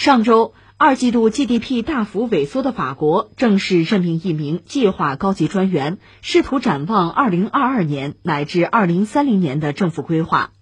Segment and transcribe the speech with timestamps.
[0.00, 10.52] 上周，二季度 GDP 大幅萎缩的法国正式任命一名计划高级专员，试图展望2022年乃至2030年的政府规划。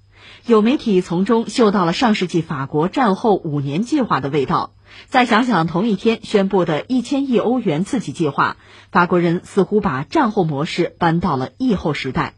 [0.45, 4.72] 有媒体从中嗅到了上世纪法国战后五年计划的味道。
[5.06, 8.56] 再想想同一天宣布的一千亿欧元刺激计划，
[8.90, 12.34] 法国人似乎把战后模式搬到了疫后时代。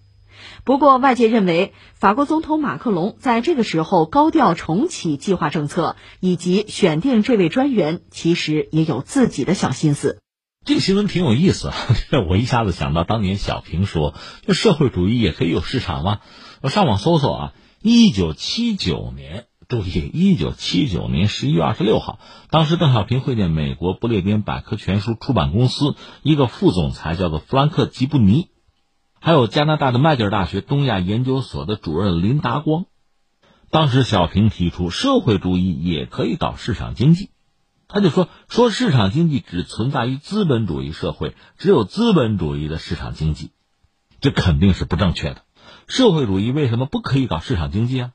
[0.65, 10.21] 不过，外界认为法国总统马克龙在这个时候高调重启计划政策，以及选定这位专员，其实也有自己的小心思。
[10.63, 11.73] 这个新闻挺有意思，
[12.29, 14.15] 我一下子想到当年小平说
[14.47, 16.19] ：“就社会主义也可以有市场吗？”
[16.61, 22.19] 我上网搜搜啊，一九七九年，注意，一九七九年十一月二十六号，
[22.51, 28.50] 当时邓小平会见美国不列颠百科全书出版公司一个副总裁，叫做弗兰克吉布尼。
[29.23, 32.87] 还有加拿大的麦吉尔大学东亚研究所的主任林达光，
[33.71, 37.29] 当时小平提出社会主义也可以搞市场经济，
[37.87, 43.51] 他就说说市场经济只存在于资本主义社会，只有资本主义的市场经济，
[44.23, 45.43] 这肯定是不正确的。
[45.87, 48.13] 社会主义为什么不可以搞市场经济啊？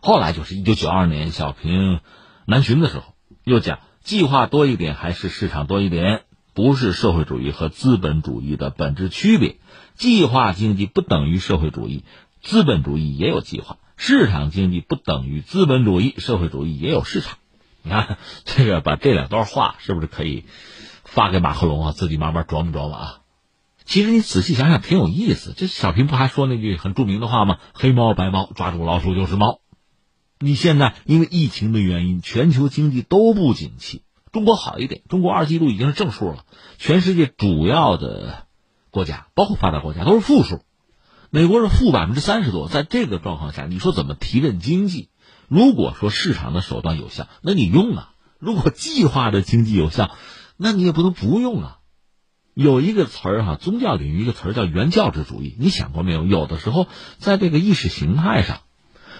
[0.00, 2.00] 后来就是一九九二年小平
[2.46, 3.04] 南巡的时候，
[3.44, 6.22] 又讲计划多一点还是市场多一点，
[6.54, 9.56] 不是社会主义和资本主义的本质区别。
[9.94, 12.04] 计划经济不等于社会主义，
[12.40, 17.38] 资本主义也有计划；市场经济不等于资本主义，社会主义也有市场。
[17.84, 20.44] 你看，这个把这两段话是不是可以
[21.04, 21.92] 发给马克龙啊？
[21.92, 23.18] 自己慢慢琢磨琢磨啊。
[23.84, 25.52] 其实你仔细想想，挺有意思。
[25.56, 29.60] 这小平不还说那句很著名的话吗？“黑猫白猫，抓住老鼠就是猫。”
[30.38, 36.44] 你现在因为疫情的原因，全球经济都不景气，中国好一点，中国二季度已经是正数了。
[36.78, 38.46] 全世界主要的。
[38.90, 40.60] 国家包括发达国家都是负数，
[41.30, 42.68] 美国是负百分之三十多。
[42.68, 45.08] 在这个状况下，你说怎么提振经济？
[45.48, 50.10] 如果说市场的手段有效，那你用啊；如果计划的经济有效，
[50.58, 51.78] 那你也不能不用啊。
[52.52, 55.56] 有一个词儿哈，宗教领域一个词儿叫原教旨主义。
[55.58, 56.26] 你想过没有？
[56.26, 58.60] 有的时候在这个意识形态上，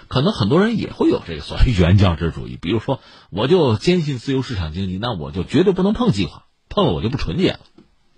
[0.07, 2.57] 可能很多人也会有这个所谓 原教旨主义。
[2.61, 2.99] 比如说，
[3.29, 7.59] 我就坚信自由市场经济，那我就绝对不能碰计划，碰了我就不纯洁了。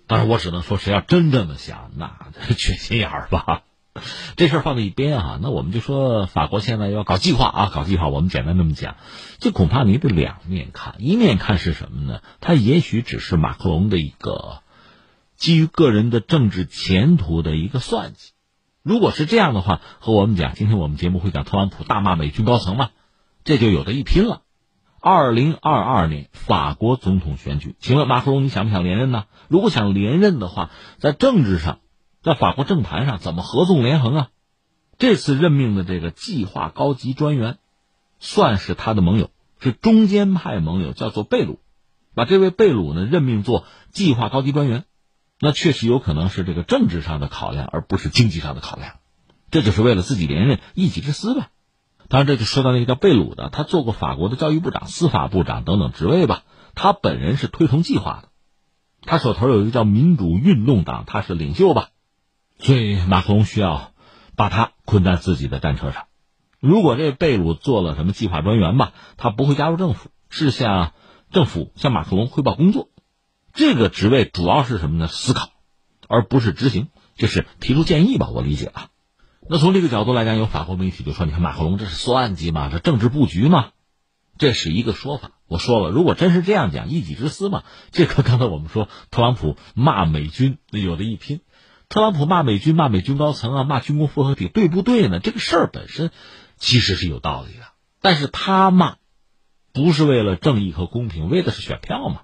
[0.06, 2.16] 当然，我只能说，谁要真这么想，那
[2.56, 3.62] 缺心眼儿吧。
[4.36, 8.08] 这事儿放在一边啊，那我们就说法国现在要搞计划啊，搞计划。
[8.08, 8.96] 我们简单这么讲，
[9.38, 10.96] 这恐怕你得两面看。
[10.98, 12.20] 一面看是什么呢？
[12.42, 14.58] 它也许只是马克龙的一个
[15.34, 18.32] 基于个人的政治前途的一个算计。
[18.86, 22.90] 如果是这样的话，和我们讲，今天我们节目会讲特朗普大骂美军高层嘛，
[23.42, 24.42] 这就有的一拼了。
[25.00, 29.24] 二零二二年法国总统选举，请问马克龙，你想不想连任呢？
[29.48, 31.80] 如果想连任的话，在政治上，
[32.22, 34.28] 在法国政坛上怎么合纵连横啊？
[34.98, 37.58] 这次任命的这个计划高级专员，
[38.20, 41.58] 算是他的盟友，是中间派盟友，叫做贝鲁，
[42.14, 44.84] 把这位贝鲁呢任命做计划高级专员，
[45.38, 48.94] 那确实有可能是这个政治上的考量，而不是经济上的考量，
[49.50, 51.48] 这就是为了自己连任一己之私呗。
[52.08, 56.44] 当然，这就说到那个叫贝鲁的，他做过法国的教育部长、司法部长等等职位吧。
[56.74, 58.28] 他本人是推崇计划的，
[59.02, 61.88] 他手头有一个叫民主运动党，他是领袖吧。
[62.58, 63.92] 所以马克龙需要
[64.36, 66.04] 把他困在自己的战车上。
[66.60, 70.92] 如果这贝鲁做了什么计划专员吧，他不会加入政府，是向
[71.30, 72.88] 政府向马克龙汇报工作。
[73.56, 75.08] 这个职位主要是什么呢？
[75.08, 75.50] 思考，
[76.08, 78.28] 而不是执行，就是提出建议吧。
[78.28, 78.88] 我理解啊。
[79.48, 83.70] 那从这个角度来讲，有法国媒体就说：“你看马克龙这是算计嘛，这政治布局嘛，
[84.36, 87.62] 这是一个说法。”我说了，如果真是这样讲，一己之私嘛，
[87.92, 91.40] 这和刚才我们说特朗普骂美军那有的一拼，
[91.88, 95.18] 特朗普骂美军、骂美军高层啊、骂军工复合体，对不对呢？
[95.18, 96.10] 这个事儿本身
[96.58, 97.64] 其实是有道理的，
[98.02, 98.96] 但是他骂
[99.72, 102.22] 不是为了正义和公平，为的是选票嘛。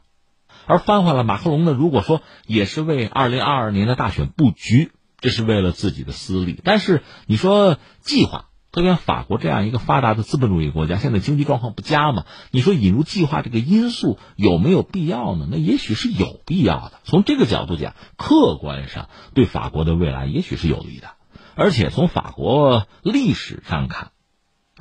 [0.67, 4.93] 而翻回来，马克龙呢，如果说也是为二零二二年的大选布局。
[5.25, 12.25] 这是为了自己的私利，但是你说计划，特别法国这样一个发达的资本主义国家，现在经济状况不佳嘛？
[12.51, 15.47] 你说引入计划这个因素有没有必要呢？
[15.49, 16.95] 那也许是有必要的。
[17.05, 21.11] 从这个角度讲，客观上对法国的未来也许是有利的。
[21.55, 24.11] 而且从法国历史上看，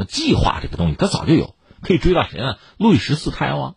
[0.08, 2.56] 计划这个东西它早就有，可以追到谁呢？
[2.80, 3.76] 路易十四太阳王，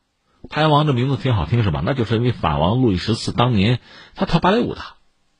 [0.49, 1.82] 太阳王这名字挺好听是吧？
[1.85, 3.81] 那就是因为法王路易十四当年
[4.14, 4.81] 他跳芭蕾舞的。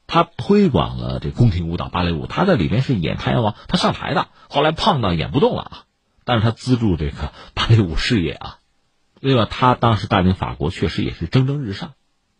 [0.06, 4.28] 他推广了这宫廷舞蹈芭蕾舞，他在里边是演太阳王，他上台的。
[4.50, 5.82] 后来胖到演不动了啊，
[6.24, 8.58] 但是他资助这个芭蕾舞事业啊。
[9.18, 11.94] 另外，他当时带领法国确实也是蒸蒸日上。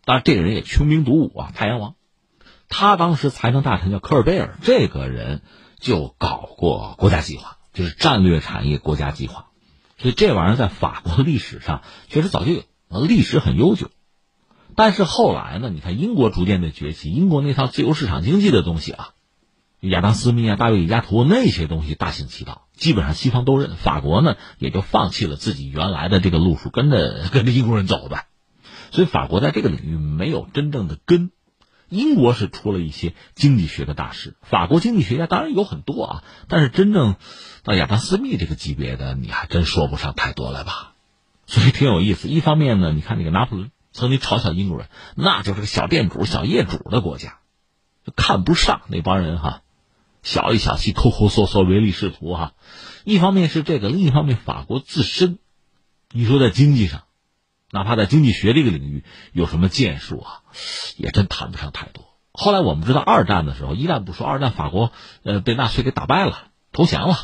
[0.05, 1.95] 当然，这个人也穷兵黩武啊，太阳王。
[2.69, 5.41] 他当时财政大臣叫科尔贝尔，这个人
[5.79, 9.47] 就搞过国家计划，就是战略产业国家计划。
[9.97, 13.89] 所以这玩意儿在法国历史上确实早就有，历史很悠久。
[14.75, 19.09] 但是后来呢，你看英国逐渐的崛起，英国那套自由市场经济的东西啊，
[19.79, 28.25] 亚当·斯密啊、大卫·李嘉图那些东西大行其道，基本上西方都认，法国呢也就放弃了自己原来的这个路数，跟着跟着英国人走呗。
[28.91, 31.31] 所以法国在这个领域没有真正的根。
[31.89, 37.15] 英国是出了一些经济学的大师，法国经济学家当然有很多啊，但是真正
[37.63, 40.93] 到亚当·斯密这个级别的，你还真说不上太多了吧？
[41.45, 42.27] 所以挺有意思。
[42.27, 43.71] 一方面呢，你看那个拿破仑。
[43.97, 47.37] 曾经嘲笑英国人，那就是个小店主、小业主的国家，
[48.05, 49.61] 就看不上那帮人哈，
[50.21, 52.55] 小里小气、抠抠缩缩、唯利是图哈。
[53.05, 55.39] 一方面是这个，另一方面法国自身，
[56.11, 57.03] 你说在经济上，
[57.75, 60.29] 哪怕在经济学这个领域有什么建树啊，
[60.95, 62.05] 也真谈不上太多。
[62.31, 64.93] 后来我们知道，二战的时候，一战不说，二战法国
[65.23, 67.17] 呃被纳粹给打败了，投降了。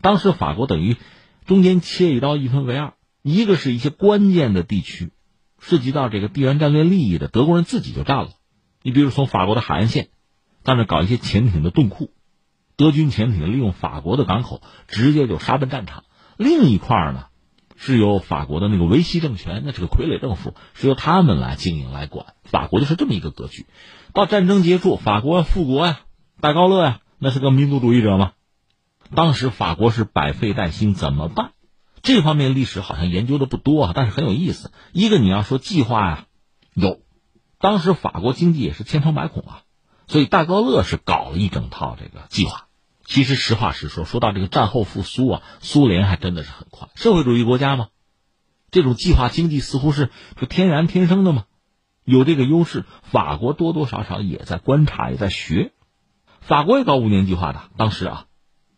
[0.00, 0.96] 当时法国等于
[1.44, 5.12] 中间切一刀，一分为二，一个是一些关键的地区。
[5.60, 8.30] 涉及到这个地缘战略利益的，德国人自己就占了。
[8.82, 10.08] 你比如从法国的海岸线，
[10.64, 12.10] 在那搞一些潜艇的洞库，
[12.76, 16.04] 德军潜艇利用法国的港口直接就杀奔战场。
[16.36, 17.26] 另一块呢，
[17.76, 22.34] 是由法国的那个维希政权，那是个傀儡政府，是由他们来经营来管。
[22.44, 23.66] 法国就是这么一个格局。
[24.12, 26.00] 到战争结束，法国复国呀，
[26.40, 28.32] 戴高乐呀，那是个民族主义者嘛。
[29.14, 31.52] 当时法国是百废待兴，怎么办？
[32.02, 34.72] 这方面历史好像研究的不多啊，但是很有意思。
[34.92, 36.26] 一个你要说计划呀，
[36.72, 37.00] 有，
[37.58, 39.62] 当时法国经济也是千疮百孔啊，
[40.06, 42.65] 所以戴高乐是搞了一整套这个计划。
[43.06, 46.88] 其实实话实说，说到这个战后复苏啊，苏联还真的是很快。
[46.96, 47.88] 社会主义国家嘛，
[48.70, 51.44] 这种计划经济似乎是是天然天生的嘛，
[52.04, 52.84] 有这个优势。
[53.02, 55.72] 法国多多少少也在观察，也在学。
[56.40, 58.24] 法国也搞五年计划的，当时啊，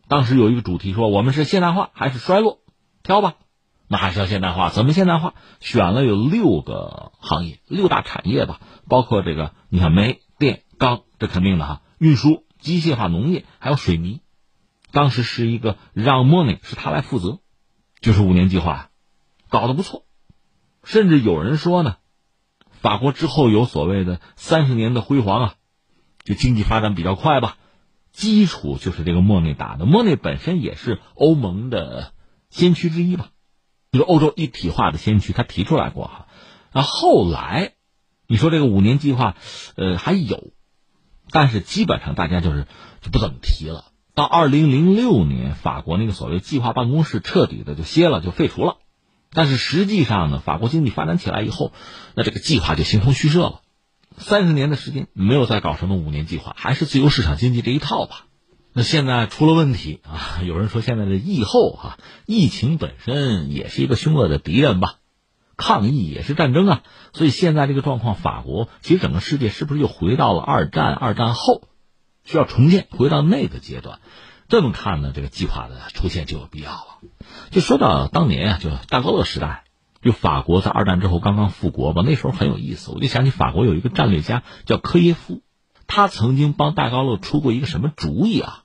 [0.07, 2.59] 当时有一个主题说，我们是现代化还是衰落？
[3.01, 3.35] 挑吧，
[3.87, 4.69] 那还是要现代化。
[4.69, 5.33] 怎么现代化？
[5.59, 11.81] 选了有六个行业，六大产业吧，包括这个，你看煤、电、钢，这肯定的哈。
[11.97, 14.21] 运输、机械化、农业，还有水泥。
[14.91, 17.39] 当时是一个让莫内是他来负责，
[18.01, 18.89] 就是五年计划，
[19.49, 20.05] 搞得不错。
[20.83, 21.97] 甚至有人说呢，
[22.71, 25.53] 法国之后有所谓的三十年的辉煌啊，
[26.23, 27.57] 就经济发展比较快吧。
[28.11, 32.13] 基础就是这个莫内打的，莫内本身也是欧盟的。
[32.49, 33.29] 先驱之一吧，
[33.91, 36.27] 就是欧洲一体化的先驱，他提出来过哈。
[36.73, 37.73] 那后来，
[38.25, 39.35] 你说这个五年计划，
[39.75, 40.51] 呃，还有，
[41.31, 42.67] 但是基本上大家就是
[43.01, 43.85] 就不怎么提了。
[44.15, 48.77] 到二零零六年，法国那个所谓计划办公室彻底的就歇了，就废除了。
[49.31, 51.71] 但是实际上呢，法国经济发展起来以后，
[52.15, 53.61] 那这个计划就形同虚设了。
[54.17, 58.25] 三十年的时间没有再搞什么五年计划，还是自由市场经济这一套吧。
[58.73, 60.41] 那现在出了问题啊！
[60.43, 64.98] 有人说现在的疫后啊，疫情本身也是一个凶恶的敌人吧，
[65.59, 66.81] 抗议也是战争啊。
[67.13, 70.93] 所以现在这个状况，法国其实整个世界是不是又回到了二战？
[70.93, 71.63] 二战后
[72.23, 73.99] 需要重建，回到那个阶段。
[74.47, 77.09] 这么看呢，这个计划的出现就有必要了。
[77.51, 79.65] 就说到当年啊，就大高乐时代，
[80.01, 82.91] 就法国在二战之后刚刚复国吧，那时候很有意思。
[82.91, 85.41] 我就想起法国有一个战略家叫科耶夫，
[85.85, 88.63] 他曾经帮戴高乐出过一个什么主意啊？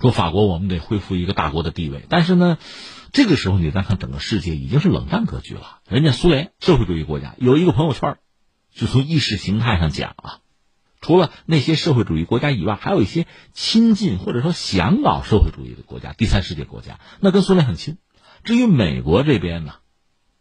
[0.00, 2.58] 说法国，我们得恢复一个大国的地位，但是呢，
[3.12, 5.80] 这个时候你再看整个世界已经是冷战格局了。
[5.86, 8.16] 人家苏联社会主义国家有一个朋友圈，
[8.74, 10.38] 就从意识形态上讲啊，
[11.02, 17.98] 除了那些社会主义国家以外，还有一些亲近或者说想搞社会主义的国家，第三世界国家，那跟苏联很亲。
[18.44, 19.74] 至于美国这边呢，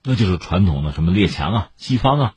[0.01, 2.33] 那就是传统的什么列强啊、西方啊、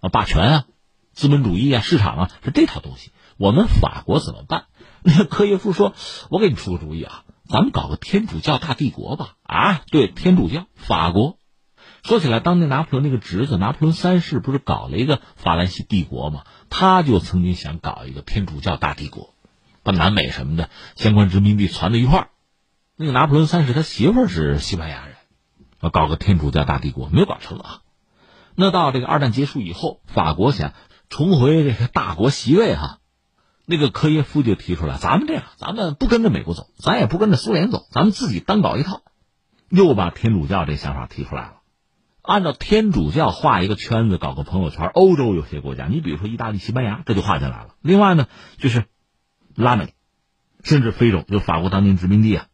[0.00, 0.64] 啊霸权啊、
[1.12, 3.12] 资本主义啊、市场啊，是这套东西。
[3.36, 4.64] 我们法国怎么办？
[5.02, 5.94] 那科耶夫说
[6.28, 9.34] ：“我给你出个主意啊，咱们搞个天主教大帝国吧！
[9.42, 11.36] 啊，对，天主教，法国。
[12.04, 16.44] 说起来，当年拿破仑那个侄子拿破仑三世不是搞了一个法兰西帝国吗？
[16.70, 19.34] 他就曾经想搞一个天主教大帝国，
[19.82, 22.28] 把南美什么的相关殖民地攒在一块儿。
[22.94, 25.16] 那个拿破仑三世他媳妇儿是西班牙人，
[25.80, 27.80] 要搞个天主教大帝国，没有搞成啊。
[28.54, 30.72] 那到这个二战结束以后，法国想
[31.08, 32.98] 重回这个大国席位哈。”
[33.70, 39.02] 那个科耶夫就提出来，咱们这样，咱们不跟着美国走，咱也不跟着苏联走，咱们自己单搞一套，
[39.68, 41.52] 又把天主教这想法提出来了。
[42.20, 47.76] 按照天主教画一个圈子，搞个朋友圈，欧洲有些国家，你比如说意大利、西班牙，这就画进来了。
[47.80, 48.26] 另外呢，
[48.58, 48.86] 就是
[49.54, 49.94] 拉美，
[50.64, 52.46] 甚至非洲，就法国当年殖民地啊，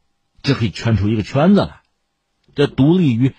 [0.43, 1.81] 这可以圈出一个圈子来。
[2.55, 3.33] 这独立于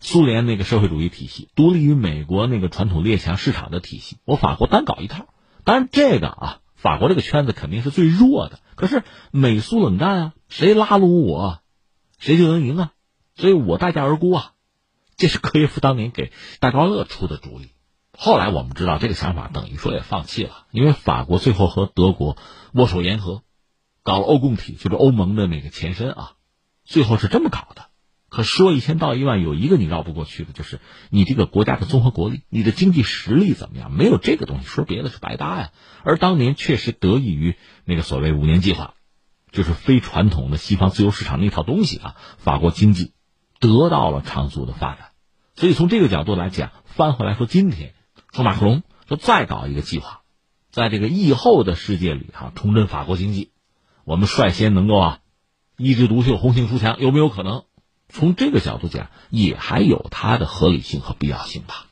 [0.00, 5.28] 苏联那个社会主义体系，独立于美国那个传统列强市场的体系，我法国单搞一套。
[5.64, 6.58] 当然，这个啊。
[6.82, 11.60] 法国这个圈子肯定是最弱的，可是美苏冷战啊，谁拉拢我，
[12.18, 12.92] 谁就能赢啊。
[13.36, 14.54] 所以我待价而沽啊，
[15.16, 17.70] 这是科耶夫当年给戴高乐出的主意。
[18.18, 22.36] 后来我们知道这个想法等于说也放弃了，因为法国最后和德国
[22.72, 23.42] 握手言和，
[24.02, 26.32] 搞了欧共体，就是欧盟的那个前身啊，
[26.84, 27.86] 最后是这么搞的。
[28.32, 33.92] 可说一千道一万，有一个你绕不过去的，就是你这个国家的综合国力，你的经济实力怎么样？
[33.92, 35.70] 没有这个东西，说别的是白搭呀。
[36.02, 38.94] 而当年确实得益于那个所谓五年计划，
[39.50, 43.12] 就是非传统的西方自由市场那套东西啊，法国经济
[43.60, 45.10] 得到了长足的发展。
[45.54, 47.92] 所以从这个角度来讲，翻回来说，今天
[48.32, 50.22] 说马克龙说再搞一个计划，
[50.70, 53.50] 在这个疫后的世界里哈，重振法国经济，
[54.04, 55.18] 我们率先能够啊
[55.76, 57.64] 一枝独秀、红杏出墙，有没有可能？
[58.12, 61.86] 从这个角度讲，也还有它的合理性和必要性吧。